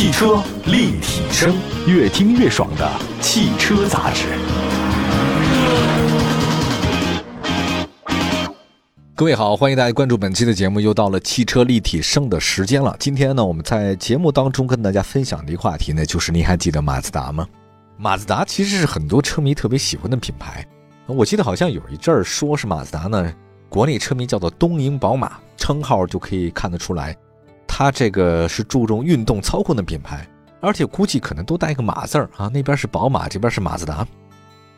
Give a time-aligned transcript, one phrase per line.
[0.00, 1.54] 汽车立体声，
[1.86, 4.28] 越听越爽的汽车杂志。
[9.14, 12.96] 各位好，欢迎大家关注本期的节目，又到了汽车立体声的时间了。
[12.98, 17.46] 今天呢，我们在节目当中跟大家分享的一个话题呢，就是您还记得马自达吗？
[17.98, 20.66] 马自达其实是很多车迷特别喜欢的品牌。
[21.04, 23.30] 我记得好像有一阵儿说是马自达呢，
[23.68, 27.14] 国内车迷叫做东瀛宝马，称号就可以看得出来，
[27.80, 30.28] 它这个是注重运动操控的品牌，
[30.60, 34.06] 而且估计可能都带一个马字儿啊，那边是宝马，这边是马自达。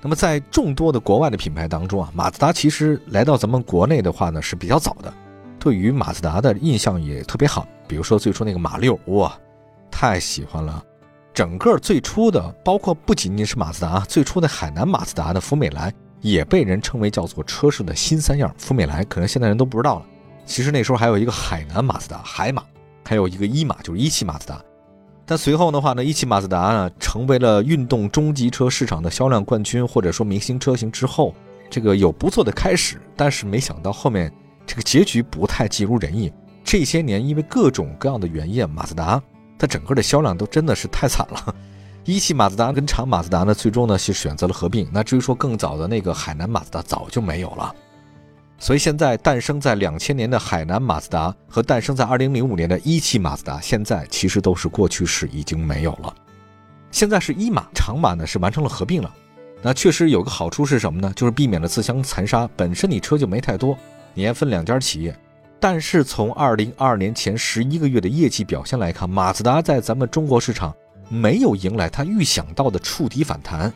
[0.01, 5.12] 那么在众多的国外的品牌当中啊，马自达其实来到咱们国内的话呢是比较早的，
[5.59, 7.66] 对于马自达的印象也特别好。
[7.88, 9.37] 比如说最初那个马六，哇，
[9.91, 10.80] 太喜欢了。
[11.34, 18.55] 整个最初的，包括不仅仅是马自达，最初的海南马自达的福美来也被人称为叫做车市的新三样。
[18.57, 20.07] 福美来可能现在人都不知道了，
[20.46, 22.62] 其实那时候还有一个海南马自达海马，
[23.05, 24.63] 还有一个一马就是一汽马自达。
[25.24, 31.35] 但随后的话呢，一汽马自达呢成为了运动中级车市场的销量冠军，或者说明星车型之后，
[31.71, 33.01] 这个有不错的开始。
[33.16, 34.32] 但是没想到后面
[34.66, 36.32] 这个结局不太尽如人意。
[36.65, 39.23] 这些年因为各种各样的原因，马自达
[39.59, 41.54] 它整个的销量都真的是太惨了。
[42.04, 44.88] 一汽马自达跟长马自达呢，最终呢是选择了合并。
[44.93, 47.73] 那至于说更早的那个海南马自达，早就没有了。
[48.63, 56.15] 所以现在诞生在两千年的海南马自达和诞生在二零零五年的一汽马自达，现在其实都是过去式，已经没有了。
[56.93, 59.13] 现在是一马长马呢是完成了合并了，
[59.63, 61.13] 那确实有个好处是什么呢？
[61.16, 62.49] 就是避免了自相残杀。
[62.57, 63.77] 本身你车就没太多，
[64.15, 65.12] 你还分两家企业。
[65.59, 70.72] 但是从二零二二年前十一个月的业绩表现来看，马自达在咱们中国市场
[71.09, 73.72] 没有迎来它预想到的触底反弹，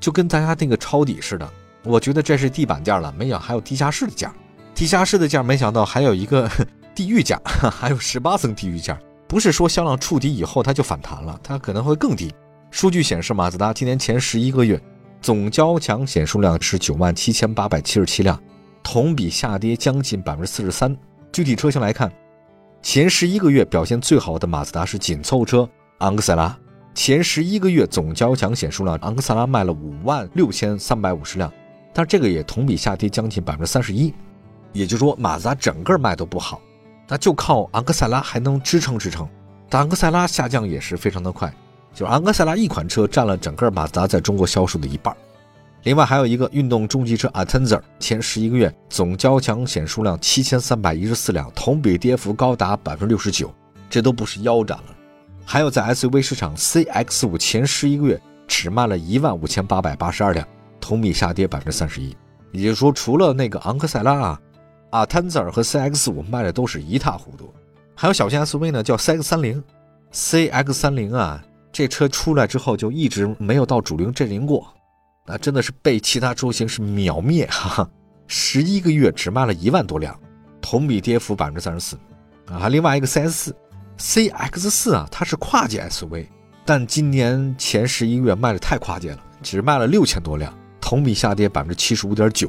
[0.00, 1.46] 就跟大家那个抄底似的。
[1.86, 4.34] 我觉得这是地板价了，没想还有地下室的价，
[4.74, 6.50] 地下室的价 没想到还有一个
[6.94, 8.98] 地狱价，还有十八层地狱价。
[9.28, 12.32] 不是说销量触底以后它就反弹了，它可能会更低。
[12.70, 14.80] 数据显示，马自达今年前十一个月
[15.20, 18.40] 总交强险数量是九万七千八百七十七辆，
[18.82, 20.96] 同比下跌将近百分之四十三。
[21.32, 22.12] 具体车型来看，
[22.82, 26.56] 前十一个月表现最好的马自达是紧凑车昂克赛拉，
[26.94, 31.52] 前十一个月总交强险数量昂克赛拉卖了五万六千三百五十辆。
[31.96, 34.12] 但这个也同比下跌将近百分之三十一，
[34.74, 36.60] 也就是说马自达整个卖都不好，
[37.08, 39.26] 那就靠昂克赛拉还能支撑支撑。
[39.70, 41.50] 但昂克赛拉下降也是非常的快，
[41.94, 45.16] 就是昂克赛拉一款车占了整个马自达在中国销售的一半。
[45.84, 53.50] 另外还有一个运动中级车 Atenza，前十一个月总交强险数量七千三百一十四辆，同比跌幅高达百分之六十九，
[53.88, 54.94] 这都不是腰斩了。
[55.46, 60.46] 还有在 SUV 市场，CX 五前十一个月只卖了一万五千八百八十二辆。
[60.86, 62.16] 同比下跌百分之三十一，
[62.52, 64.40] 也就是说，除了那个昂克赛拉啊，
[64.90, 67.52] 啊，探子尔和 CX 五卖的都是一塌糊涂。
[67.96, 69.60] 还有小型 SUV 呢，叫 CX 三零
[70.12, 71.42] ，CX 三零啊，
[71.72, 74.72] 这车出来之后就一直没有到主流阵营过，
[75.26, 77.90] 那真的是被其他车型是秒灭，哈哈，
[78.28, 80.16] 十一个月只卖了一万多辆，
[80.60, 81.96] 同比跌幅百分之三十四。
[82.46, 83.56] 啊，还另外一个 CS 四
[83.98, 86.28] ，CX 四啊，它是跨界 SUV，
[86.64, 90.56] 但今年前十一个月卖的太跨界了，只卖了六千多辆。
[90.86, 92.48] 同比下跌百分之七十五点九，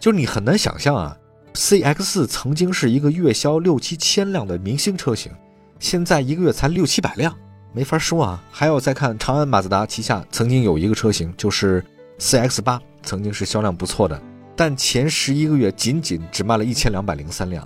[0.00, 1.16] 就是你很难想象啊
[1.54, 5.30] ，CX 曾经是一个月销六七千辆的明星车型，
[5.78, 7.32] 现在一个月才六七百辆，
[7.72, 8.42] 没法说啊。
[8.50, 11.80] 还有再看长安马自达旗下曾经有一个车型，就是
[12.18, 14.20] CX 八，曾经是销量不错的，
[14.56, 17.64] 但前十一个月仅仅只卖了一千两百零三辆，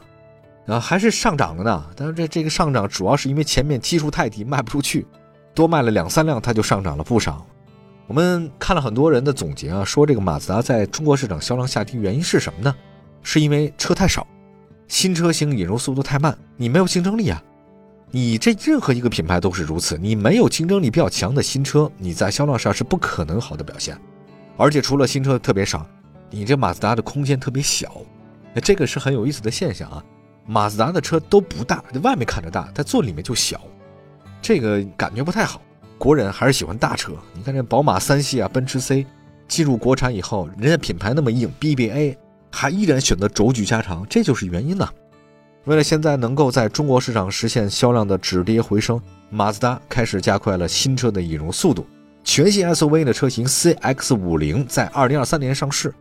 [0.67, 1.83] 啊，还是上涨了呢。
[1.97, 5.07] 但是这这个上涨主要是因为前面基数太低，卖不出去，
[5.55, 7.47] 多卖了两三辆，它就上涨了不少。
[8.09, 12.75] 我们看了很多人的总结啊，说这个马自达在中国市场销量下跌原因是什么呢？
[13.23, 14.27] 是因为车太少，
[14.87, 17.43] 新车型引入速度太慢，你没有竞争力啊。
[18.11, 24.01] 你这任何一个品牌都是如此，你没有竞争力比较强的新车，你在销量上是不可能好的表现。
[24.57, 25.87] 而且除了新车特别少，
[26.31, 28.01] 你这马自达的空间特别小，
[28.63, 30.03] 这个是很有意思的现象啊。
[30.47, 33.61] 马自达的车都不大，外面看着大，但坐里面就小，
[34.41, 35.61] 这个感觉不太好。
[35.99, 39.05] 国人还是喜欢大车，你看这宝马三系啊，奔驰 C
[39.49, 42.17] 进入国产以后，人家品牌那么硬，BBA
[42.51, 44.89] 还依然选择轴距加长，这就是原因呢。
[45.65, 51.85] 为了现在能够在中国市场实现销量的止跌回升，马自达开始加快了新车的引入速度。
[52.25, 55.93] 全新 SUV 的车型 CX 五零在二零二三年上市，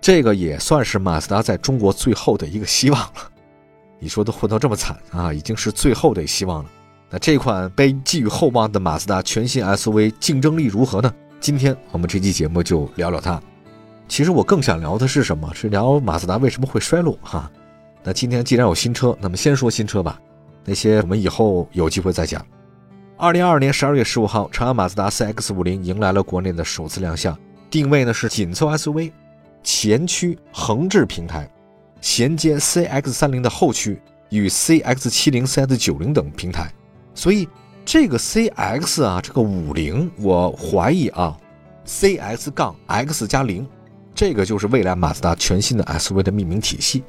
[0.00, 3.12] 这个也算是马自达在中国最后的一个希望了。
[3.98, 6.70] 你说都混到这么惨啊，已经是最后的希望了。
[7.10, 11.12] 那这款被寄予厚望的马自达全新 SUV 竞争力如何呢？
[11.40, 13.40] 今天我们这期节目就聊聊它。
[14.06, 15.50] 其实我更想聊的是什么？
[15.54, 17.50] 是聊马自达为什么会衰落哈。
[18.04, 20.20] 那今天既然有新车，那么先说新车吧。
[20.64, 22.44] 那些我们以后有机会再讲。
[23.16, 27.36] 二零二二年十二月十五号，长安马自达 CX 五零迎来了国内的首次亮相，
[27.70, 29.12] 定位呢是紧凑 SUV，
[29.62, 31.50] 前驱横置平台，
[32.02, 36.70] 衔接 CX 三零的后驱与 CX 七零、CX 九零等平台，
[37.18, 37.48] 所以
[37.84, 41.36] 这个 CX 啊，这个五零，我怀疑啊
[41.84, 43.66] ，CX 杠 X 加零，
[44.14, 47.02] 这个就是未来马自达全新的 SUV 的命名体系。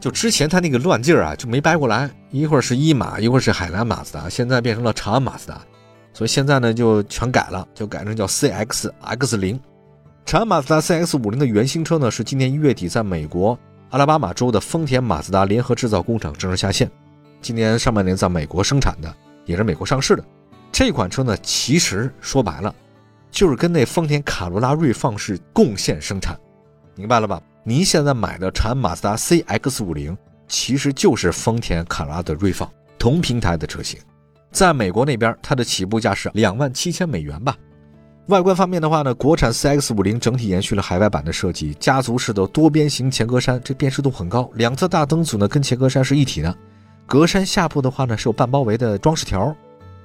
[0.00, 5.60] 就之前他那个乱劲儿啊，就没掰过来，一会儿是一马，一会儿是海南马自达，现在变成了长安马自达，
[6.14, 9.60] 所以现在呢就全改了，就改成叫 CX X 零。
[10.24, 13.58] 长安马自达 CX 五零的原型车呢，是今年一月底在美国
[13.90, 16.90] 阿拉巴马州的丰田马自达联合制造工厂正式下线，
[17.42, 19.12] 今年上半年在美国生产的，
[19.44, 20.24] 也是美国上市的。
[20.70, 22.74] 这款车呢，其实说白了，
[23.30, 26.38] 就是跟那丰田卡罗拉锐放是共线生产，
[26.94, 27.42] 明白了吧？
[27.64, 30.16] 您现在买的长安马自达 CX 五零，
[30.46, 34.00] 其实就是丰田卡罗拉的锐放同平台的车型，
[34.50, 37.56] 在美国那边，它的起步价是两万七千美元吧。
[38.28, 44.48] 外观方面的话呢，国产 CX 五零整体延续了海外版的设计，家族式的多边形前格栅，这辨识度很高。
[44.54, 46.56] 两侧大灯组呢跟前格栅是一体的，
[47.06, 49.54] 格栅下部的话呢是有半包围的装饰条，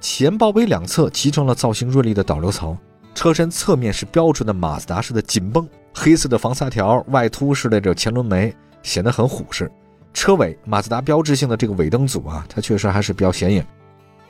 [0.00, 2.76] 前包围两侧集成了造型锐利的导流槽。
[3.14, 9.70] 车身侧面是标准的马自达式的紧绷，黑色的防擦条，外凸式的这前轮眉显得很虎实。
[10.14, 13.66] 车尾马自达标志性的这个尾灯组啊，它确实还是比较显眼。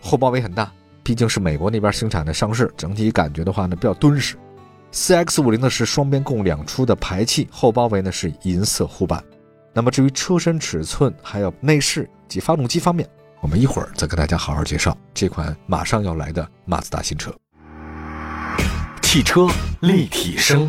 [0.01, 0.73] 后包围很大，
[1.03, 4.37] 毕竟是美国那边生产的上市，整体感觉的话呢比较敦实。
[4.93, 9.23] CX 五零呢是双边共两出的排气，后包围呢是银色护板。
[9.79, 13.09] 那么至于车身尺寸还有内饰及发动机方面，
[13.41, 17.33] 我们一会儿再跟大家好好介绍这款马上要来的马自达新车。
[19.03, 19.47] 汽车
[19.83, 20.69] 立体声，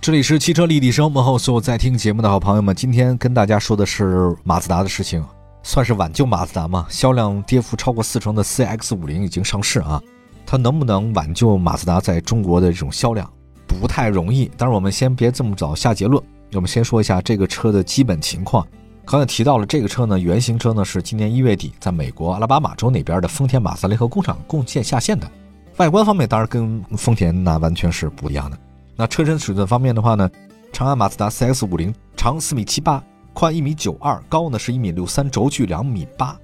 [0.00, 1.14] 这里是汽车立体声。
[1.14, 5.24] 问候所有在听节目的好朋友们，今天跟大家说的是马自达的事情，
[5.62, 6.84] 算是挽救马自达吗？
[6.90, 10.02] 销量跌幅超过四成的 CX 五零已经上市啊，
[10.44, 13.32] 它能不能挽救马自达在中国的这种销量？
[13.68, 14.50] 不太容易。
[14.56, 16.20] 但是我们先别这么早下结论，
[16.54, 18.66] 我们先说一下这个车的基本情况。
[19.04, 25.30] 刚才提到了这个车呢，原型车呢是今年一月底在美国阿拉巴马州那边的丰田马自达联合工厂共建下线的。
[25.76, 28.58] 外观方面当然跟丰田那完全是不一样的。
[28.96, 30.30] 那车身尺寸方面的话呢，
[30.72, 33.02] 长安马自达 CX 五零长四米七八，
[33.32, 36.38] 宽一米九二，高呢是一米六三，轴距两米八。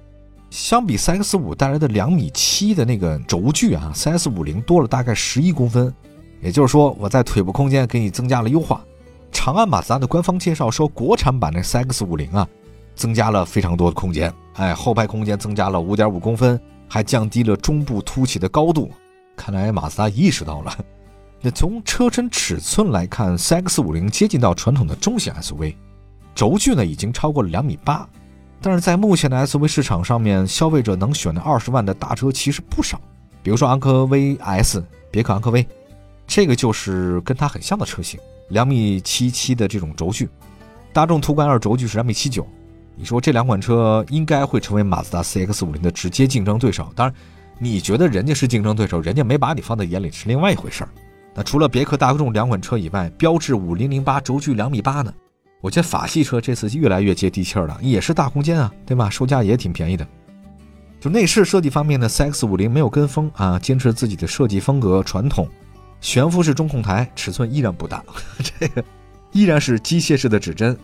[0.49, 5.91] 相比 CX 五带来的两米七的那个轴距啊，CX 五零多了大概十一公分。
[6.41, 8.83] 也就是说，我在腿部空间给你增加了优化。
[9.31, 12.47] 长安马自达的官方介绍说，国产版的 CX 五零啊，
[12.95, 18.91] 增加了非常多的空间，哎，后排空间增加了五点五公分，还降低了中部凸起的高度。
[19.35, 20.77] 看来马自达意识到了。
[21.41, 25.75] 那从车身尺寸来看，CX 五零接近到传统的中型 SUV，
[26.35, 28.07] 轴距呢已经超过了两米八。
[28.61, 33.01] 但是在目前的 SUV 市场上面，消费者能选的二十万的大车其实不少。
[33.41, 35.67] 比如说昂科威 S，别克昂科威，
[36.33, 38.17] 这个就是跟它很像的车型，
[38.47, 40.29] 两米七七的这种轴距。
[40.93, 42.47] 大众途观二轴距是两米七九。
[42.95, 46.89] 你说这两款车应该会成为马自达 CX 五零的直接竞争对手。
[46.95, 47.15] 当然。
[47.63, 50.89] 你觉得人家是竞争对手，人家没把你放在眼里是另外一回事儿。
[51.35, 55.13] 那除了别克大众两款车以外，标致五零零八轴距两米八呢？
[55.59, 59.11] 我觉得法系车这次越来越接地气儿了，也是大空间啊，对吧？
[59.11, 60.07] 售价也挺便宜的。
[60.99, 65.47] 就内饰设计方面呢，CX 五零没有跟风啊，坚持自己的设计风格传统，
[66.01, 68.03] 悬浮式中控台，尺寸依然不大，
[68.59, 68.83] 这个
[69.31, 70.77] 依然是机械式的指针。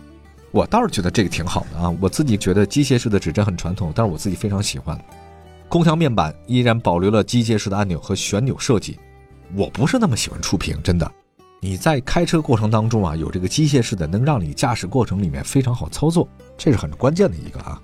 [0.50, 4.98] 我倒是觉得这个挺好的啊，我自己觉得机械式的指针很传统，但是我自己非常喜欢。
[5.68, 8.98] 空调面板依然保留了机械式的按钮和旋钮设计，
[9.54, 11.12] 我不是那么喜欢触屏，真的。
[11.60, 17.78] 你在开车过程当中啊，有这个机械式的，能让你驾驶过程里面非常好操作，这是很关键的一个啊。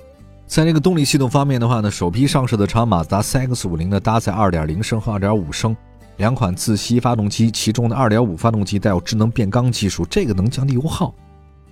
[0.46, 5.76] 在这个动力系统方面的话呢，首批上市的长安马自达 CX-50 呢，搭载2.0升和2.5升
[6.16, 11.14] 两款自吸发动机，其中的2.5发动机带有智能变缸技术，这个能降低油耗。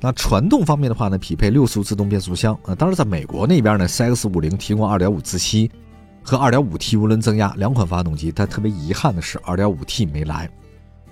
[0.00, 2.74] 那传动方面的话呢，匹配六速自动变速箱啊。
[2.74, 5.70] 当然，在美国那边呢，CX-50 提供2.5自吸。
[6.24, 10.48] 和 2.5T 涡轮增压两款发动机，但特别遗憾的是 2.5T 没来。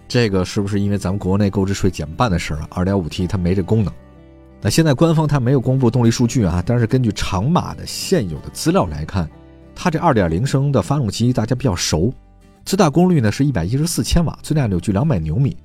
[0.06, 3.92] 这个是不是因为咱们国内购置税减半的事儿啊？2.5T 它没这功能。
[4.60, 9.28] 那现在官方它没有公布动力数据啊，但是根据长马的现有的资料来看，
[9.74, 12.14] 它这2.0升的发动机大家比较熟，
[12.64, 15.56] 最大功率呢是一百一十四千瓦，最大扭矩两百牛米。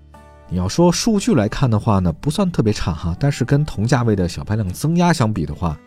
[0.50, 5.78] 你要说数据来看的话呢，不算特别差哈，但是跟同价位的小排量增压相比的话，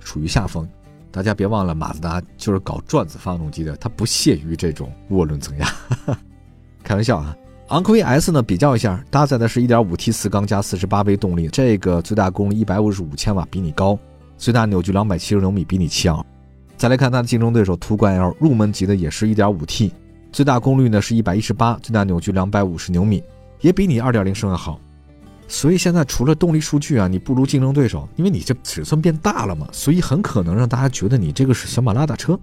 [0.00, 0.68] 处于下风。
[1.10, 5.66] 大家别忘了，马自达就是搞转子发动机的，它不屑于这种涡轮增压。
[6.84, 7.36] 开玩笑啊！
[7.68, 13.94] 昂科威 S 呢，比较一下，搭载的是 1.5T 四缸加48倍动力，这个最大功率155千瓦，比你高；
[14.36, 16.24] 最大扭矩270牛米，比你强。
[16.76, 19.90] 再来看它的竞争对手途观 L，入门级的也是 1.5T，
[20.32, 23.22] 最大功率呢是118，最大扭矩250牛米，
[23.60, 24.78] 也比你2.0升要好。
[25.48, 32.38] 所以现在除了动力数据啊，你不如竞争对手，因为你这尺寸变大了嘛，所以很可能让大家觉得你这个是小马拉大车。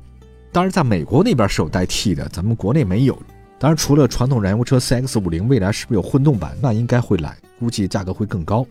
[0.51, 3.13] 当然，在美国那边是有代替的，咱们国内没有。
[3.59, 6.57] 当然，除了传统燃油车 CX-50，未来是不是有混动版？
[6.61, 8.65] 那应该会来，估计价格会更高。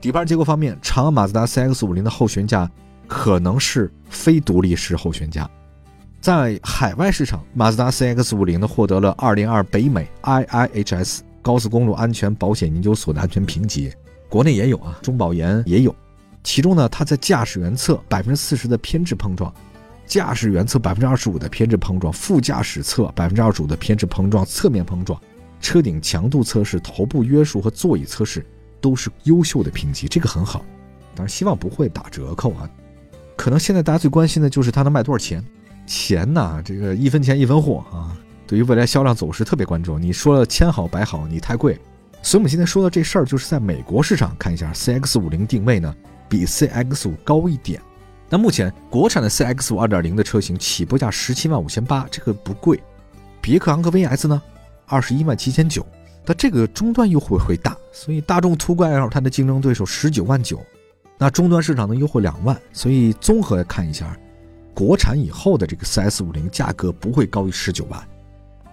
[0.00, 2.70] 底盘结构方面，长安马自达 CX-50 的后悬架
[3.08, 5.50] 可能是非独立式后悬架。
[6.26, 11.20] 在海外市场，马自达 CX-50 呢获得了2022北美 IIHS。
[11.40, 13.92] 高速公路安全保险研究所的安全评级，
[14.28, 15.94] 国内也有啊，中保研也有。
[16.42, 19.54] 其中呢，它在驾驶员侧百分之四十的偏置碰撞，
[20.04, 25.16] 驾驶员侧百分之二十五的偏置碰撞，副驾驶侧百分之二十五的偏置碰撞，侧面碰撞，
[25.60, 28.44] 车顶强度测试、头部约束和座椅测试
[28.80, 30.64] 都是优秀的评级，这个很好。
[31.14, 32.68] 当然，希望不会打折扣啊。
[33.36, 35.40] 可能现在大家最关心的就是它能卖多少钱？
[35.86, 36.60] 钱呐？
[36.64, 38.16] 这个一分钱一分货啊。
[38.46, 41.78] 对于未来销量走势特别关注，你说了千好百好，你太贵，
[42.22, 45.92] 所以我们今天说的这事儿就是在美国市场看一下，CX 五零定位呢
[46.28, 47.80] 比 CX 五高一点。
[48.28, 52.80] 那目前国产的 CX 五二点零的车型起步价十七万五千八，这个不贵。
[53.40, 54.40] 别克昂科威 S 呢
[54.86, 55.84] 二十一万七千九，
[56.24, 60.60] 但这个终端优惠会大，所以大众途观 L 它的竞争对手十九万九，
[61.18, 64.16] 那终端市场的优惠两万，所以综合来看一下，
[64.76, 67.98] 国产以后的这个 CS 五零价格不会高于十九万。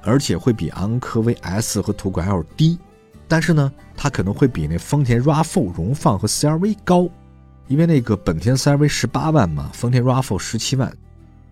[0.05, 2.77] 而且会比昂科威 S 和途观 L 低，
[3.25, 7.07] 但是呢，它可能会比那丰田 RAV4 荣放和 CRV 高，
[7.69, 10.93] 因为那个本田 CRV 十八万嘛，丰田 RAV4 十七万。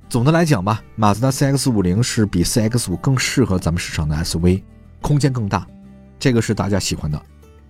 [0.10, 4.62] 总的来讲吧，马自达 CX 五零是比 CX 五更适合咱们市场的 SUV，
[5.00, 5.66] 空间更大，
[6.20, 7.22] 这个是大家喜欢的。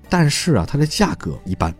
[0.09, 1.71] 但是啊，它的价格一般，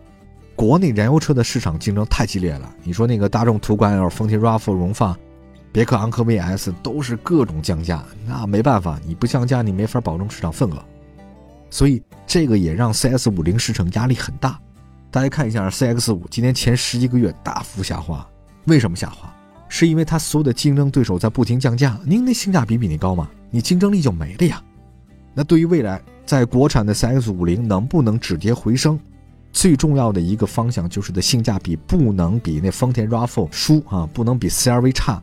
[0.62, 2.72] 国内燃油车的市场竞争太激烈了。
[2.84, 5.18] 你说那个大众途观 L、丰田 RAV4 荣放。
[5.72, 10.80] 别克昂科威 S 都是各种降价，那没办法，你不降价，你没法保证市场份额，
[11.68, 14.56] 所以这个也让 CS 五零市场压力很大。
[15.10, 18.24] 大家看一下 CX 五今年前十一个月大幅下滑，
[18.66, 19.34] 为什么下滑？
[19.68, 23.28] 是因为它所有的竞争对手在不停降价，您那性价比比你高吗？
[23.50, 24.62] 你竞争力就没了呀。
[25.34, 28.96] 那对于未来在国产的 CX 五零能不能止跌回升，
[29.52, 35.22] 最重要的一个方向就是的性价比不能比那丰田 RAV4 输啊，不能比 CRV 差。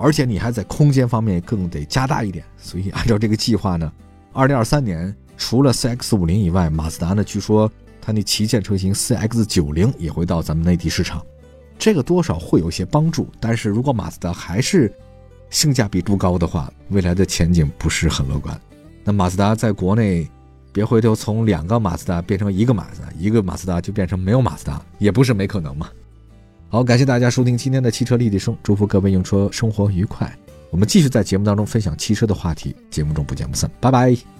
[0.00, 3.92] 而且你还在空间方面更得加大一点，所以按照这个计划呢，
[4.32, 7.68] 二零二三年除了 CX 五零以外，马自达呢据说
[8.00, 11.20] 它那旗舰车型 CX 九零也会到咱们内地市场，
[11.80, 13.28] 这个多少会有些帮助。
[13.40, 14.92] 但是如果马自达还是
[15.50, 18.56] 性价比不高的话，未来的前景不是很乐观。
[19.02, 20.30] 那马自达在国内，
[20.72, 25.88] 别回头从两个马自达变成一个马自达，一个马自达就变成没有马自达，也不是没可能嘛。
[26.68, 30.30] 好，感谢大家收听今天的汽车立体声，祝福各位用车生活愉快。
[30.70, 34.37] 我们继续在节目当中分享汽车的话题，节目中不见不散，拜拜。